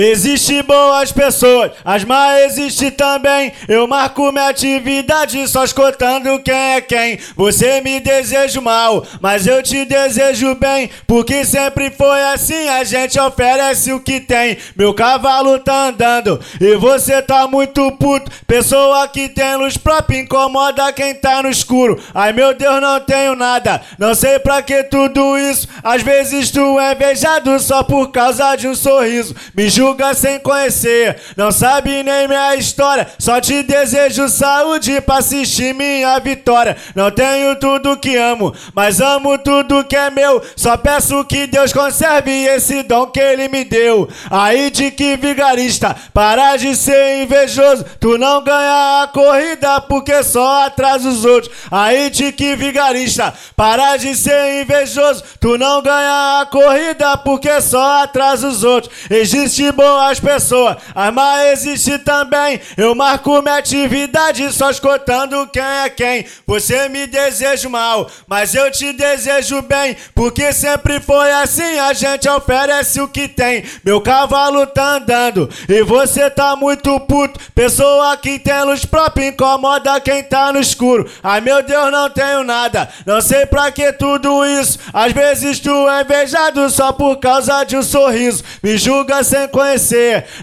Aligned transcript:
Existe 0.00 0.62
boas 0.62 1.10
pessoas, 1.10 1.72
as 1.84 2.04
más 2.04 2.42
existe 2.42 2.88
também. 2.92 3.52
Eu 3.66 3.84
marco 3.88 4.30
minha 4.30 4.48
atividade 4.48 5.48
só 5.48 5.64
escutando 5.64 6.40
quem 6.40 6.54
é 6.54 6.80
quem. 6.80 7.18
Você 7.34 7.80
me 7.80 7.98
deseja 7.98 8.60
mal, 8.60 9.04
mas 9.20 9.44
eu 9.44 9.60
te 9.60 9.84
desejo 9.84 10.54
bem. 10.54 10.88
Porque 11.04 11.44
sempre 11.44 11.90
foi 11.90 12.22
assim, 12.26 12.68
a 12.68 12.84
gente 12.84 13.18
oferece 13.18 13.92
o 13.92 13.98
que 13.98 14.20
tem. 14.20 14.58
Meu 14.76 14.94
cavalo 14.94 15.58
tá 15.58 15.88
andando 15.88 16.40
e 16.60 16.76
você 16.76 17.20
tá 17.20 17.48
muito 17.48 17.90
puto. 17.96 18.30
Pessoa 18.46 19.08
que 19.08 19.28
tem 19.28 19.56
luz 19.56 19.76
própria 19.76 20.20
incomoda 20.20 20.92
quem 20.92 21.12
tá 21.12 21.42
no 21.42 21.50
escuro. 21.50 22.00
Ai 22.14 22.32
meu 22.32 22.54
Deus, 22.54 22.80
não 22.80 23.00
tenho 23.00 23.34
nada, 23.34 23.82
não 23.98 24.14
sei 24.14 24.38
pra 24.38 24.62
que 24.62 24.84
tudo 24.84 25.36
isso. 25.36 25.66
Às 25.82 26.02
vezes 26.02 26.52
tu 26.52 26.78
é 26.78 26.94
beijado 26.94 27.58
só 27.58 27.82
por 27.82 28.12
causa 28.12 28.54
de 28.54 28.68
um 28.68 28.76
sorriso. 28.76 29.34
Me 29.56 29.68
julga 29.68 29.87
julga 29.88 30.12
sem 30.12 30.38
conhecer, 30.38 31.16
não 31.34 31.50
sabe 31.50 32.02
nem 32.02 32.28
minha 32.28 32.54
história. 32.56 33.06
Só 33.18 33.40
te 33.40 33.62
desejo 33.62 34.28
saúde 34.28 35.00
pra 35.00 35.18
assistir 35.18 35.74
minha 35.74 36.18
vitória. 36.18 36.76
Não 36.94 37.10
tenho 37.10 37.56
tudo 37.56 37.96
que 37.96 38.16
amo, 38.16 38.54
mas 38.74 39.00
amo 39.00 39.38
tudo 39.38 39.84
que 39.84 39.96
é 39.96 40.10
meu. 40.10 40.42
Só 40.56 40.76
peço 40.76 41.24
que 41.24 41.46
Deus 41.46 41.72
conserve 41.72 42.30
esse 42.44 42.82
dom 42.82 43.06
que 43.06 43.20
Ele 43.20 43.48
me 43.48 43.64
deu. 43.64 44.08
Aí 44.30 44.70
de 44.70 44.90
que 44.90 45.16
vigarista, 45.16 45.96
para 46.12 46.56
de 46.56 46.76
ser 46.76 47.22
invejoso. 47.22 47.84
Tu 47.98 48.18
não 48.18 48.44
ganha 48.44 49.02
a 49.02 49.06
corrida 49.06 49.80
porque 49.80 50.22
só 50.22 50.66
atrasa 50.66 51.08
os 51.08 51.24
outros. 51.24 51.52
Aí 51.70 52.10
de 52.10 52.30
que 52.32 52.56
vigarista, 52.56 53.32
para 53.56 53.96
de 53.96 54.14
ser 54.14 54.62
invejoso. 54.62 55.24
Tu 55.40 55.56
não 55.56 55.80
ganha 55.80 56.40
a 56.42 56.46
corrida 56.46 57.16
porque 57.18 57.60
só 57.62 58.02
atrasa 58.02 58.48
os 58.48 58.62
outros. 58.62 58.92
Existe 59.08 59.72
boas 59.78 60.18
pessoas, 60.18 60.76
as 60.92 61.14
más 61.14 61.46
existe 61.52 61.98
também. 61.98 62.60
Eu 62.76 62.96
marco 62.96 63.40
minha 63.40 63.58
atividade 63.58 64.52
só 64.52 64.70
escutando 64.70 65.46
quem 65.52 65.62
é 65.62 65.88
quem. 65.88 66.26
Você 66.44 66.88
me 66.88 67.06
deseja 67.06 67.68
mal, 67.68 68.10
mas 68.26 68.56
eu 68.56 68.68
te 68.72 68.92
desejo 68.92 69.62
bem. 69.62 69.96
Porque 70.16 70.52
sempre 70.52 70.98
foi 70.98 71.30
assim, 71.30 71.78
a 71.78 71.92
gente 71.92 72.28
oferece 72.28 73.00
o 73.00 73.06
que 73.06 73.28
tem. 73.28 73.64
Meu 73.84 74.00
cavalo 74.00 74.66
tá 74.66 74.96
andando 74.96 75.48
e 75.68 75.84
você 75.84 76.28
tá 76.28 76.56
muito 76.56 76.98
puto. 77.00 77.38
Pessoa 77.54 78.16
que 78.16 78.36
tem 78.40 78.64
luz 78.64 78.84
própria 78.84 79.28
incomoda 79.28 80.00
quem 80.00 80.24
tá 80.24 80.52
no 80.52 80.58
escuro. 80.58 81.08
Ai 81.22 81.40
meu 81.40 81.62
Deus, 81.62 81.92
não 81.92 82.10
tenho 82.10 82.42
nada, 82.42 82.88
não 83.06 83.20
sei 83.20 83.46
pra 83.46 83.70
que 83.70 83.92
tudo 83.92 84.44
isso. 84.44 84.80
Às 84.92 85.12
vezes 85.12 85.60
tu 85.60 85.88
é 85.88 86.02
invejado 86.02 86.68
só 86.68 86.90
por 86.90 87.18
causa 87.18 87.62
de 87.62 87.76
um 87.76 87.82
sorriso. 87.82 88.42
Me 88.60 88.76
julga 88.76 89.22
sem 89.22 89.46
conhecer 89.46 89.67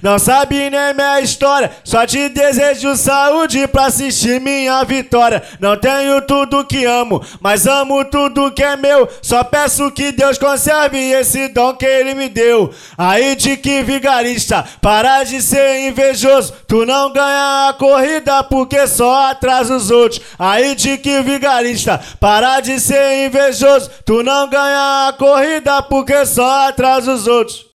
Não 0.02 0.20
sabe 0.20 0.70
nem 0.70 0.94
minha 0.94 1.20
história. 1.22 1.72
Só 1.84 2.06
te 2.06 2.30
desejo 2.30 2.96
saúde 2.96 3.68
pra 3.68 3.86
assistir 3.86 4.40
minha 4.42 4.84
vitória. 4.84 5.42
Não 5.60 5.78
tenho 5.78 6.22
tudo 6.22 6.66
que 6.66 6.86
amo, 6.86 7.24
mas 7.40 7.66
amo 7.66 8.04
tudo 8.06 8.52
que 8.52 8.64
é 8.64 8.76
meu. 8.76 9.08
Só 9.22 9.44
peço 9.44 9.92
que 9.92 10.12
Deus 10.12 10.38
conserve 10.38 10.98
esse 11.12 11.48
dom 11.50 11.74
que 11.74 11.86
Ele 11.86 12.14
me 12.14 12.30
deu. 12.30 12.74
Aí 12.98 13.36
de 13.36 13.58
que 13.58 13.84
vigarista, 13.84 14.66
para 14.82 15.24
de 15.24 15.42
ser 15.42 15.88
invejoso. 15.88 16.54
Tu 16.68 16.86
não 16.86 17.12
ganha 17.12 17.70
a 17.70 17.74
corrida 17.74 18.44
porque 18.44 18.88
só 18.88 19.30
atrasa 19.32 19.76
os 19.76 19.90
outros. 19.92 20.22
Aí 20.38 20.76
de 20.76 20.98
que 20.98 21.22
vigarista, 21.22 22.00
para 22.20 22.60
de 22.60 22.80
ser 22.80 23.26
invejoso. 23.26 23.90
Tu 24.06 24.24
não 24.24 24.50
ganha 24.50 25.08
a 25.08 25.14
corrida 25.14 25.82
porque 25.84 26.26
só 26.26 26.68
atrasa 26.68 27.14
os 27.14 27.28
outros. 27.28 27.64